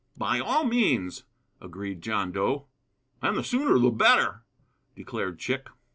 [0.17, 1.25] "By all means!"
[1.61, 2.65] agreed John Dough.
[3.21, 4.41] "And the sooner the better,"
[4.95, 5.67] declared Chick.